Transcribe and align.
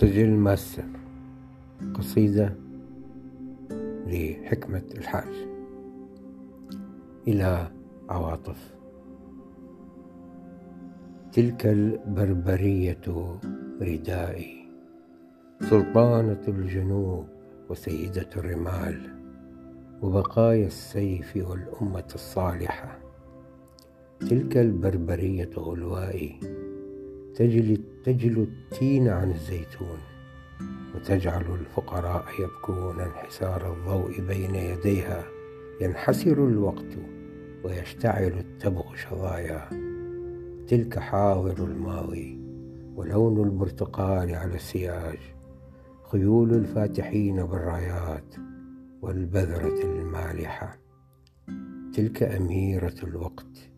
سجل 0.00 0.30
ماسة 0.30 0.84
قصيدة 1.94 2.56
لحكمة 4.06 4.82
الحاج 4.98 5.48
إلى 7.28 7.70
عواطف. 8.08 8.74
تلك 11.32 11.66
البربرية 11.66 13.38
ردائي 13.82 14.68
سلطانة 15.60 16.42
الجنوب 16.48 17.26
وسيدة 17.70 18.28
الرمال 18.36 19.20
وبقايا 20.02 20.66
السيف 20.66 21.36
والأمة 21.36 22.08
الصالحة. 22.14 22.98
تلك 24.20 24.56
البربرية 24.56 25.50
غلوائي 25.56 26.40
تجلي 27.40 27.80
تجلو 28.04 28.42
التين 28.42 29.08
عن 29.08 29.30
الزيتون 29.30 29.98
وتجعل 30.94 31.44
الفقراء 31.60 32.24
يبكون 32.40 33.00
انحسار 33.00 33.72
الضوء 33.72 34.20
بين 34.20 34.54
يديها. 34.54 35.24
ينحسر 35.80 36.48
الوقت 36.48 36.98
ويشتعل 37.64 38.32
التبغ 38.38 38.94
شظايا. 38.94 39.68
تلك 40.68 40.98
حاضر 40.98 41.64
الماضي 41.64 42.40
ولون 42.96 43.44
البرتقال 43.44 44.34
على 44.34 44.54
السياج. 44.54 45.18
خيول 46.12 46.54
الفاتحين 46.54 47.46
بالرايات 47.46 48.34
والبذرة 49.02 49.82
المالحة. 49.84 50.78
تلك 51.94 52.22
أميرة 52.22 52.96
الوقت. 53.02 53.70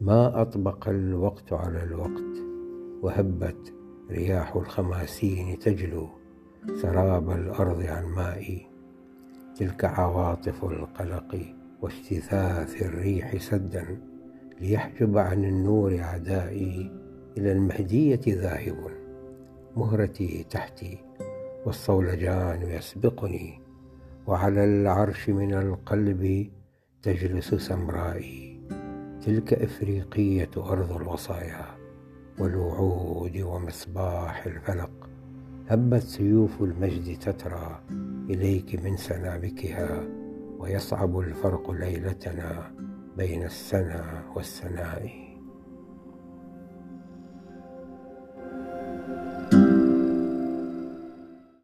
ما 0.00 0.42
أطبق 0.42 0.88
الوقت 0.88 1.52
على 1.52 1.82
الوقت؟ 1.82 2.55
وهبت 3.02 3.74
رياح 4.10 4.56
الخماسين 4.56 5.58
تجلو 5.58 6.08
سراب 6.82 7.30
الأرض 7.30 7.82
عن 7.82 8.04
مائي. 8.04 8.66
تلك 9.56 9.84
عواطف 9.84 10.64
القلق 10.64 11.54
واجتثاث 11.82 12.82
الريح 12.82 13.36
سدا 13.36 14.00
ليحجب 14.60 15.18
عن 15.18 15.44
النور 15.44 16.00
عدائي 16.00 16.92
إلى 17.38 17.52
المهدية 17.52 18.20
ذاهب. 18.28 18.90
مهرتي 19.76 20.46
تحتي 20.50 20.98
والصولجان 21.66 22.62
يسبقني 22.62 23.60
وعلى 24.26 24.64
العرش 24.64 25.28
من 25.28 25.54
القلب 25.54 26.50
تجلس 27.02 27.54
سمرائي. 27.54 28.60
تلك 29.26 29.54
إفريقية 29.54 30.50
أرض 30.56 30.92
الوصايا. 30.92 31.85
والوعود 32.38 33.36
ومصباح 33.40 34.46
الفلق 34.46 34.90
هبت 35.68 36.02
سيوف 36.02 36.62
المجد 36.62 37.18
تترى 37.18 37.80
إليك 38.30 38.84
من 38.84 38.96
سنابكها 38.96 40.04
ويصعب 40.58 41.18
الفرق 41.18 41.70
ليلتنا 41.70 42.70
بين 43.16 43.44
السنا 43.44 44.22
والسناء. 44.34 45.25